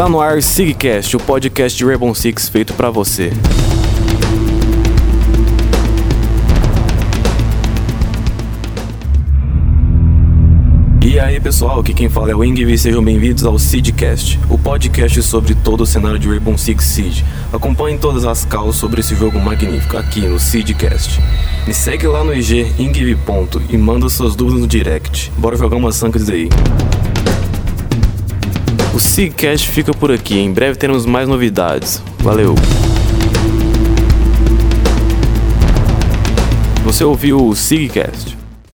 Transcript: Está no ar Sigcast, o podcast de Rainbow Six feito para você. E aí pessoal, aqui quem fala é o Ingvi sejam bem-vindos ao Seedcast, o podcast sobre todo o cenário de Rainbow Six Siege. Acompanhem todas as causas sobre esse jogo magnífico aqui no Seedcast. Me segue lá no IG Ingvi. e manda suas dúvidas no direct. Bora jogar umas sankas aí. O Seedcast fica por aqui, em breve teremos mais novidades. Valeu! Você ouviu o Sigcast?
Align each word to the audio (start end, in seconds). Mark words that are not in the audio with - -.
Está 0.00 0.08
no 0.08 0.18
ar 0.18 0.42
Sigcast, 0.42 1.14
o 1.14 1.20
podcast 1.20 1.76
de 1.76 1.84
Rainbow 1.84 2.14
Six 2.14 2.48
feito 2.48 2.72
para 2.72 2.88
você. 2.90 3.30
E 11.04 11.20
aí 11.20 11.38
pessoal, 11.38 11.80
aqui 11.80 11.92
quem 11.92 12.08
fala 12.08 12.30
é 12.30 12.34
o 12.34 12.42
Ingvi 12.42 12.78
sejam 12.78 13.04
bem-vindos 13.04 13.44
ao 13.44 13.58
Seedcast, 13.58 14.40
o 14.48 14.56
podcast 14.56 15.22
sobre 15.22 15.54
todo 15.54 15.82
o 15.82 15.86
cenário 15.86 16.18
de 16.18 16.28
Rainbow 16.28 16.56
Six 16.56 16.82
Siege. 16.82 17.22
Acompanhem 17.52 17.98
todas 17.98 18.24
as 18.24 18.46
causas 18.46 18.76
sobre 18.76 19.00
esse 19.00 19.14
jogo 19.14 19.38
magnífico 19.38 19.98
aqui 19.98 20.20
no 20.20 20.40
Seedcast. 20.40 21.20
Me 21.66 21.74
segue 21.74 22.06
lá 22.06 22.24
no 22.24 22.32
IG 22.32 22.72
Ingvi. 22.78 23.18
e 23.68 23.76
manda 23.76 24.08
suas 24.08 24.34
dúvidas 24.34 24.62
no 24.62 24.66
direct. 24.66 25.30
Bora 25.36 25.58
jogar 25.58 25.76
umas 25.76 25.94
sankas 25.94 26.30
aí. 26.30 26.48
O 29.20 29.22
Seedcast 29.22 29.68
fica 29.68 29.92
por 29.92 30.10
aqui, 30.10 30.38
em 30.38 30.50
breve 30.50 30.78
teremos 30.78 31.04
mais 31.04 31.28
novidades. 31.28 32.02
Valeu! 32.20 32.54
Você 36.84 37.04
ouviu 37.04 37.46
o 37.46 37.54
Sigcast? 37.54 38.39